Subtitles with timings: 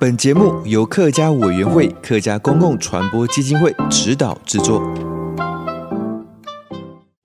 [0.00, 4.82] 本节目由客家委员会客家公共传播基金会指导制作。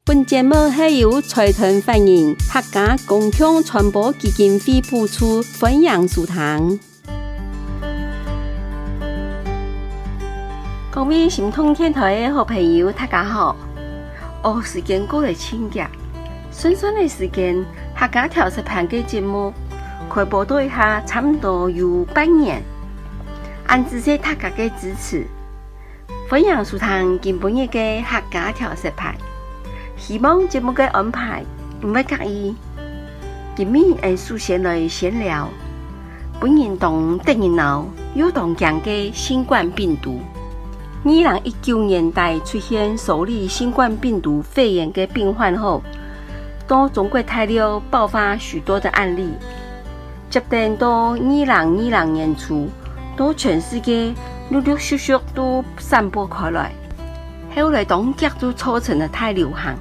[0.04, 6.78] 本节目系由财团法人客家公共传播基金会补出，分享书堂。
[10.92, 13.56] 各位心通电台的好朋友，大家好！
[14.44, 15.82] 哦，时间过得真急，
[16.52, 17.66] 顺顺的时间，
[17.98, 19.54] 客家调色盘的节目
[20.10, 22.62] 开播到一下，差不多有半年。
[23.68, 25.26] 安谢谢大家的支持，
[26.30, 29.16] 分享书堂今晡日的客家调色盘，
[29.98, 31.44] 希望节目的安排
[31.82, 32.56] 唔会介意。
[33.56, 35.50] 今日会首先来闲聊，
[36.40, 40.20] 本年当得热闹又当讲的新冠病毒。
[41.04, 45.82] 二零一九年代出现首例新冠病毒肺炎的病患后，
[46.68, 49.34] 到中国大陆爆发许多的案例。
[50.36, 52.68] 接等到二零二零年初，
[53.16, 54.14] 到全世界
[54.50, 56.74] 陆陆续续都散播开来。
[57.56, 59.74] 后来当家都造成了大流行，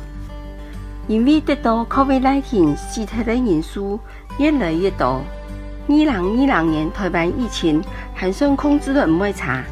[1.08, 3.98] 因为得到 COVID-19 死掉的人数
[4.38, 5.24] 越来越多。
[5.88, 7.82] 二零二零年台湾疫情
[8.14, 9.64] 还算控制得唔会差。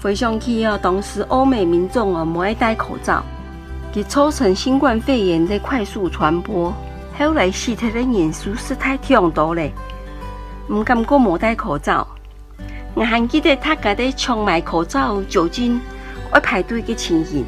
[0.00, 3.24] 回想起哦，当时欧美民众哦，没爱戴口罩，
[3.92, 6.72] 给造成新冠肺炎的快速传播。
[7.18, 9.70] 后来死掉的人数实在太多了，
[10.68, 12.06] 唔敢过没戴口罩。
[12.94, 15.80] 我还记得大家在抢买口罩、酒精，
[16.32, 17.44] 要排队的情形。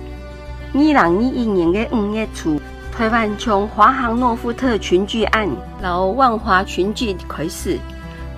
[0.72, 2.60] 二零二一年的五月初，
[2.92, 5.48] 台湾从华航诺富特群聚案，
[5.80, 7.78] 然后万华群聚开始，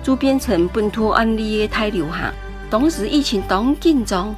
[0.03, 2.31] 就变成本土案例的大流行。
[2.69, 4.35] 当时疫情当紧张，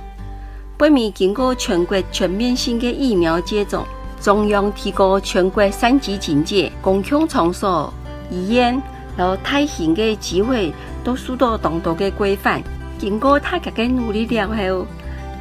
[0.78, 3.85] 北美经过全国全面性的疫苗接种，
[4.22, 7.94] 中央提高全国三级警戒，公共场所、
[8.30, 8.81] 医院、
[9.16, 12.62] 然后大型的集会都受到当多的规范。
[12.97, 14.85] 经过大家的努力了后，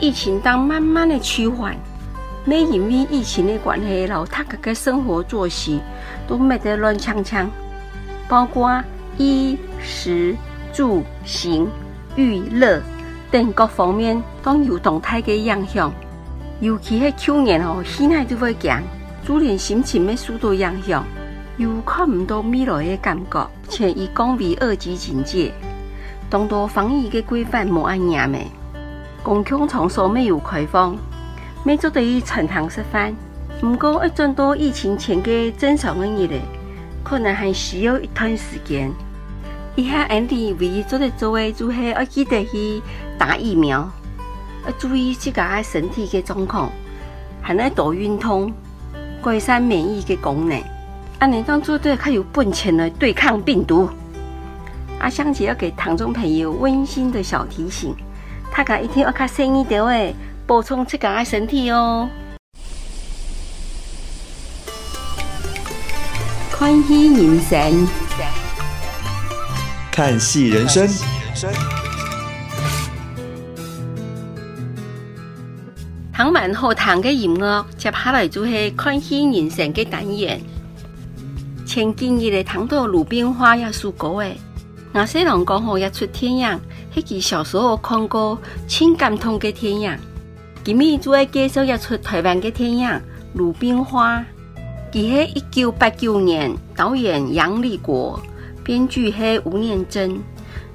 [0.00, 1.76] 疫情当慢慢的趋缓。
[2.44, 5.80] 没因为疫情的关系，然后大家的生活作息
[6.26, 7.50] 都没得乱枪枪，
[8.28, 8.82] 包括
[9.18, 10.36] 衣食
[10.72, 11.68] 住行。
[12.16, 12.82] 娱乐
[13.30, 15.92] 等各方面都有动态的影响，
[16.60, 18.82] 尤其是去年哦，现在都会讲，
[19.24, 21.04] 就连心情也受到影响，
[21.56, 25.52] 又看不到未来的感觉，且已降为二级警戒，
[26.28, 28.38] 当多防疫的规范没按严的，
[29.22, 30.96] 公共场所没有开放，
[31.64, 33.14] 每做得以餐堂吃饭，
[33.60, 36.34] 不过一转到疫情前的正常的日子，
[37.04, 38.90] 可能还需要一段时间。
[39.76, 42.82] 以下 Andy 唯一做的做的就是要记得去
[43.16, 43.88] 打疫苗，
[44.66, 46.70] 要注意自己身体的状况，
[47.40, 48.52] 还能多运动，
[49.22, 50.62] 改善免疫的功能，
[51.18, 53.88] 安尼当做对较有本钱来对抗病毒。
[55.00, 57.94] 阿香姐要给听众朋友温馨的小提醒，
[58.54, 60.14] 大家一定要较生意点诶，
[60.46, 62.08] 补充自己的身体哦。
[66.50, 67.88] 看戏人生。
[69.92, 70.88] 看戏人生，
[76.18, 80.40] 听完好听的音乐，接下来就是看戏人生的单元。
[81.64, 84.36] 前几日的听到鲁冰花也说过诶，
[84.90, 86.60] 那些人讲好也出电影，
[86.92, 88.36] 迄期小时候看过，
[88.66, 89.96] 轻感动的电影。
[90.64, 92.88] 今日就要介绍一出台湾的电影
[93.34, 94.18] 《鲁冰花》，
[94.90, 98.20] 佢系一九八九年导演杨立国。
[98.64, 100.20] 编剧是吴念真，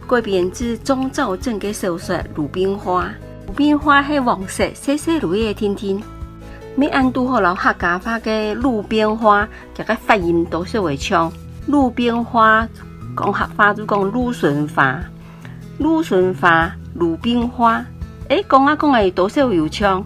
[0.07, 3.07] 改编自钟肇政的小说《鲁冰花》。
[3.45, 6.01] 鲁冰花是黄色，细细绿叶听听。
[6.75, 11.31] 没按拄好老客家话的鲁冰花，这个发音都是会唱。
[11.67, 12.67] 鲁冰花
[13.15, 14.99] 讲客话就讲鲁顺花，
[15.77, 17.85] 鲁顺花，鲁冰花。
[18.29, 20.03] 诶，讲啊讲啊，都是会有唱。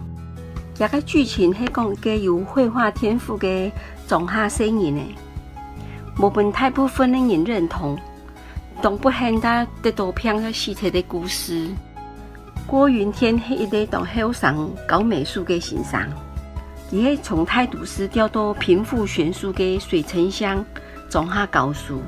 [0.74, 3.72] 这个剧情是讲一个有绘画天赋的
[4.06, 5.02] 中下生人呢。
[6.18, 7.96] 无本大部分的人认同，
[8.82, 11.68] 当不幸的得到片的尸体的故事。
[12.68, 16.06] 郭云天是一个当后生搞美术的先生，
[16.90, 20.62] 伊系从台都市调到贫富悬殊的水城乡，
[21.08, 22.02] 种下教书。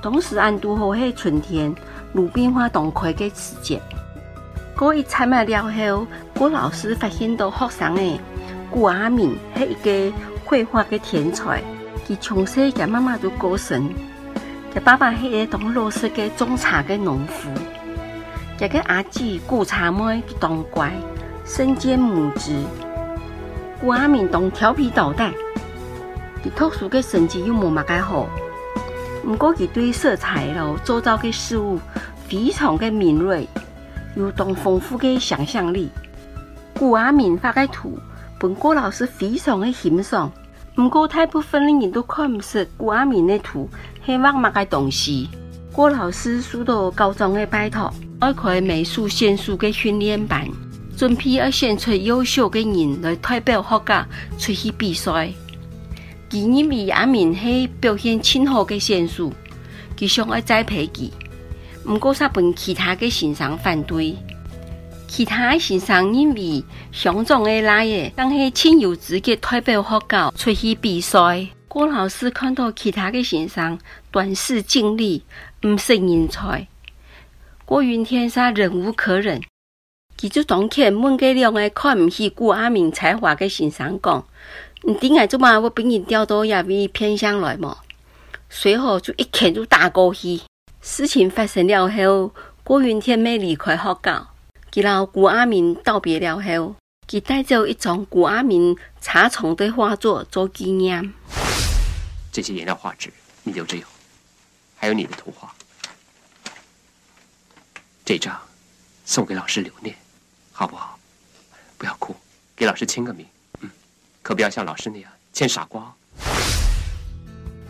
[0.00, 1.74] 同时俺拄好喺春天，
[2.14, 3.78] 鲁冰花东开嘅时节。
[4.74, 8.18] 过一参啊了后，郭老师发现到学生诶，
[8.70, 10.16] 古阿明系一个
[10.46, 11.62] 绘画嘅天才。
[12.08, 13.90] 佢从小嘅妈妈都过身，
[14.74, 17.50] 佢爸爸系个当老师嘅种茶嘅农夫。
[18.58, 20.92] 佢个阿姊古茶妹当乖，
[21.44, 22.64] 身兼母职。
[23.80, 25.32] 古阿明当调皮捣蛋，
[26.44, 28.28] 佢读书嘅成绩又冇乜个好。
[29.24, 31.78] 不过佢对色彩咯，周遭嘅事物
[32.26, 33.46] 非常嘅敏锐。
[34.16, 35.88] 有当丰富的想象力，
[36.74, 37.96] 古阿明画的图，
[38.40, 40.32] 本郭老师非常的欣赏。
[40.74, 43.68] 不过大部分的人都看不出古阿明的图
[44.04, 45.28] 系画乜嘅东西。
[45.78, 47.88] 郭老师受到高中的拜托，
[48.18, 50.44] 爱开美术选手的训练班，
[50.96, 54.04] 准备要选出优秀的人来代表学校
[54.36, 55.32] 出去比赛。
[56.28, 59.32] 佢认为阿明系表现很好的选手，
[59.96, 61.12] 佢想要栽培佢。
[61.84, 64.16] 不过，煞被其他的先生反对。
[65.06, 71.46] 其他的先生认为，乡长的来的，当系亲有资格代表学校出去比赛。
[71.78, 73.78] 郭老师看到其他的先生
[74.10, 75.22] 短视近利，
[75.60, 76.66] 不识人才，
[77.64, 79.40] 郭云天煞忍无可忍，
[80.18, 84.26] 佢就当天问给两个看不起古阿明才华的先生讲
[84.82, 85.60] ：“你点解做嘛？
[85.60, 87.76] 我俾你调到亚威偏乡来嘛？”
[88.50, 90.40] 随后就一拳就打过去。
[90.80, 92.34] 事情发生了后，
[92.64, 94.26] 郭云天没离开学校，
[94.72, 96.74] 佢老古阿明道别了后，
[97.08, 101.14] 佢带走一张古阿明茶虫的画作做纪念。
[102.30, 103.84] 这些颜料画纸你留着用，
[104.76, 105.52] 还有你的图画，
[108.04, 108.38] 这张
[109.04, 109.94] 送给老师留念，
[110.52, 110.98] 好不好？
[111.76, 112.14] 不要哭，
[112.56, 113.26] 给老师签个名，
[113.60, 113.70] 嗯，
[114.22, 115.94] 可不要像老师那样签傻瓜。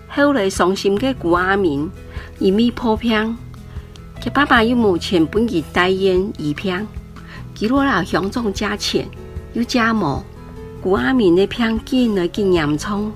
[0.08, 1.90] 后来伤心的古阿明。
[2.40, 3.36] 一米破片，
[4.22, 6.86] 佢爸爸又冇钱帮佢代言一片，
[7.52, 9.08] 佢落了乡长加钱
[9.54, 10.22] 又加毛，
[10.80, 13.12] 古阿明的片见了更严重，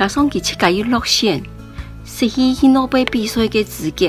[0.00, 1.42] 加上佢七个月落线，
[2.06, 4.06] 失去去诺贝比赛的资格，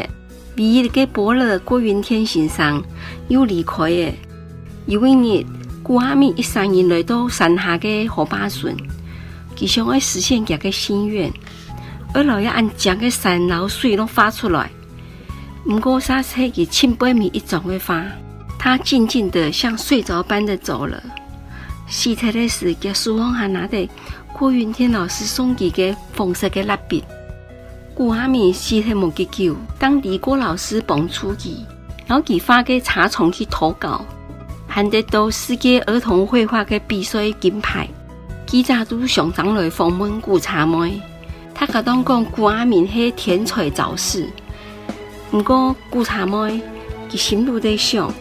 [0.56, 2.82] 唯一的伯乐郭云天先生
[3.28, 4.14] 又离开了。
[4.86, 5.46] 有一日，
[5.84, 8.74] 古阿明一行人来到山下的河坝村，
[9.58, 11.30] 佢想要实现佢的心愿。
[12.14, 14.72] 二老爷按将个山老水都画出来，
[15.66, 18.02] 不过啥是给千百米一种的画，
[18.58, 21.04] 他静静的像睡着般的走了。
[21.92, 23.86] 洗菜的时，给书房还拿着
[24.32, 27.04] 郭云天老师送给的红色的蜡笔。
[27.94, 31.54] 古阿明洗菜没几久，当地郭老师帮助佢，
[32.08, 34.06] 然后佢发给查重去投稿，
[34.68, 37.86] 还得到世界儿童绘画的比赛金牌。
[38.46, 41.02] 记者都上场来访问古茶妹。
[41.54, 44.26] 他个当讲古阿明系天才造势，
[45.30, 46.62] 不过古茶妹
[47.10, 48.12] 佢心里在想，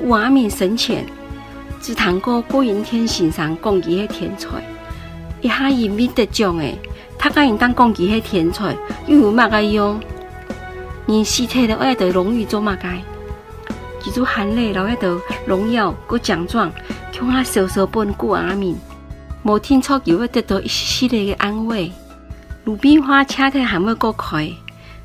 [0.00, 1.04] 古阿明生前
[1.82, 4.48] 只谈过云天先生讲佢系天才，
[5.40, 6.78] 一下因为得奖诶，
[7.18, 8.72] 他个人当讲佢系天才
[9.08, 10.00] 又有乜个用？
[11.06, 12.88] 你死退了爱得荣誉做乜个？
[14.00, 16.70] 记住含泪留一得荣耀个奖状，
[17.10, 18.76] 向他小小本古阿明，
[19.42, 21.90] 没听错就会得到一系列的安慰。
[22.62, 24.48] 鲁冰花车体还未过开，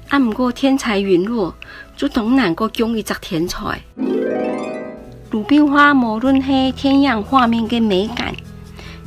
[0.09, 1.55] 啊，不过天才陨落，
[1.95, 3.81] 就当然个奖一只天才。
[5.29, 8.33] 鲁冰花无论系天样画面的美感，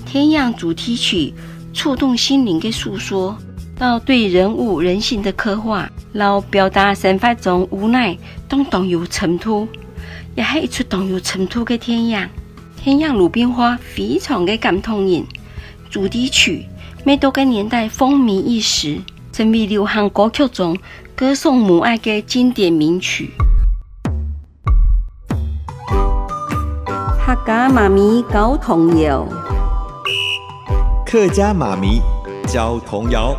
[0.05, 1.33] 天样主题曲
[1.73, 3.35] 触动心灵的诉说，
[3.75, 9.67] 到对人物人性的刻画，老表达生活中无奈，都当有尘土，
[10.35, 12.29] 也系一出当有尘土的天样。
[12.77, 15.25] 天样鲁冰花非常的感动人，
[15.89, 16.67] 主题曲。
[17.03, 18.99] 每多个年代风靡一时，
[19.33, 20.77] 成为流行歌曲中
[21.15, 23.31] 歌颂母爱的经典名曲。
[27.31, 29.25] 客家妈咪教童谣，
[31.07, 32.01] 客家妈咪
[32.49, 33.37] 教童谣。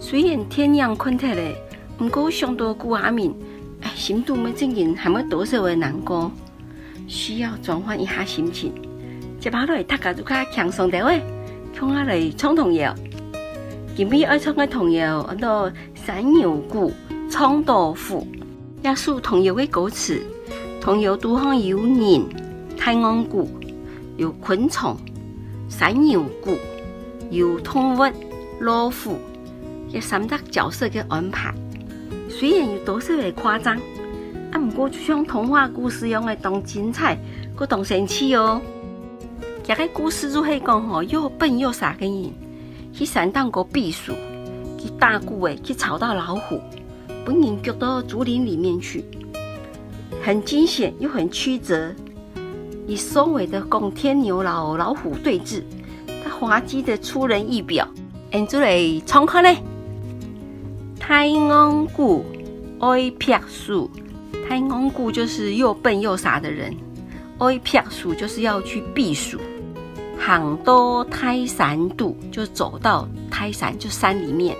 [0.00, 1.54] 虽然天阳困特嘞，
[1.96, 3.32] 不过想到古阿明，
[3.82, 6.28] 哎，心都没正经，还没多少的难过。
[7.06, 8.74] 需要转换一下心情，
[9.38, 11.22] 接下来大家就较轻松点喂，
[11.72, 12.92] 从下来唱童谣。
[13.94, 15.70] 今日爱唱的童谣叫做
[16.06, 16.92] 《山牛鼓
[17.28, 18.24] 葱豆腐》，
[18.88, 20.22] 也属童谣的歌词。
[20.80, 22.24] 童谣都行有人、
[22.76, 23.50] 太阳鼓、
[24.16, 24.96] 有昆虫、
[25.68, 26.56] 山牛鼓、
[27.28, 28.12] 有动物、
[28.60, 29.18] 老虎，
[29.92, 31.52] 这三个角色的安排，
[32.28, 33.76] 虽然有多少的夸张。
[34.52, 37.18] 啊，不过就像童话故事一样的，当精彩，
[37.56, 38.62] 搁当神奇哦。
[39.64, 42.32] 这个故事就会讲吼，又笨又傻的人
[42.92, 44.12] 去山洞过避暑，
[44.86, 46.60] 去大鼓诶，去吵到老虎，
[47.24, 49.04] 本人丢到竹林里面去，
[50.22, 51.92] 很惊险又很曲折，
[52.86, 55.62] 以收尾的拱天牛老老虎对峙，
[56.22, 57.88] 他滑稽的出人意表。
[58.32, 59.56] 演出来重看呢，
[61.00, 62.24] 太戆久
[62.78, 63.90] 爱撇树，
[64.46, 66.72] 太戆久就是又笨又傻的人，
[67.38, 69.40] 爱撇树就是要去避暑。
[70.18, 74.54] 行到泰山度，就走到泰山，就山里面。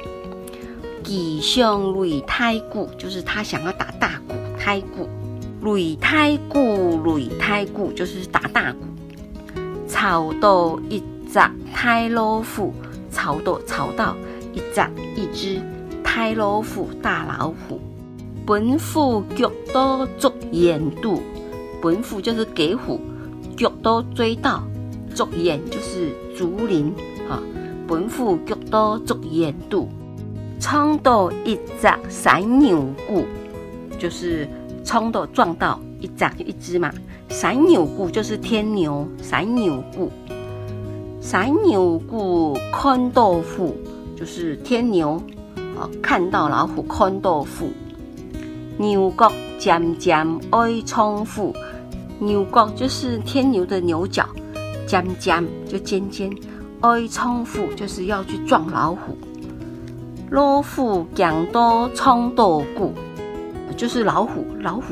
[1.06, 4.34] 吉祥擂太鼓，就是他想要打大鼓。
[4.58, 5.08] 太鼓，
[5.62, 8.80] 擂太鼓，擂太鼓，就是打大鼓。
[9.86, 10.98] 吵到一
[11.32, 11.38] 只
[11.72, 12.74] 太老虎，
[13.12, 14.16] 吵到吵到
[14.52, 14.84] 一只
[15.14, 15.62] 一只
[16.02, 17.80] 太老虎大老虎。
[18.44, 21.22] 本虎脚都捉眼堵，
[21.80, 23.00] 本虎就是给虎，
[23.56, 24.64] 脚都追到。
[25.14, 26.92] 竹岩就是竹林
[27.30, 27.40] 啊，
[27.86, 29.88] 本虎脚多竹岩堵，
[30.58, 33.24] 冲到一只山牛骨，
[33.98, 34.48] 就是
[34.84, 36.92] 冲到撞到一只一只嘛，
[37.28, 40.10] 山牛骨就是天牛，山牛骨，
[41.20, 43.76] 山牛骨看到虎
[44.16, 45.22] 就是天牛
[45.78, 47.70] 啊，看到老虎看到虎，
[48.78, 51.54] 牛角尖尖爱冲虎，
[52.18, 54.26] 牛角就是天牛的牛角。
[54.86, 56.30] 尖尖就尖尖，
[56.80, 59.18] 爱冲虎就是要去撞老虎。
[60.30, 62.92] 老虎强多冲到骨，
[63.76, 64.82] 就是老虎，老虎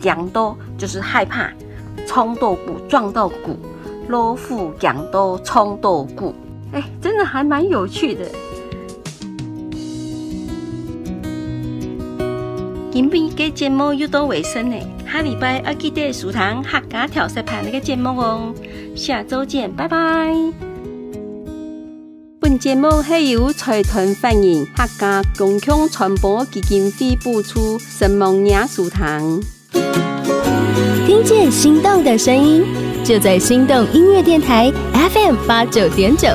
[0.00, 1.50] 强多就是害怕，
[2.06, 3.58] 冲到骨撞到骨。
[4.08, 6.34] 老虎强多冲到骨，
[6.72, 8.26] 哎，真的还蛮有趣的。
[12.90, 18.52] 今天嘅节目又到尾声嘞，下礼拜要记得收听客家调色盘那个节目哦。
[18.94, 20.71] 下周见，拜拜。
[22.52, 29.40] 本节目系由财团法人客家共享传播基金会补助，神梦雅书堂。
[31.06, 32.62] 听见心动的声音，
[33.02, 36.28] 就在心动音乐电台 FM 八九点九。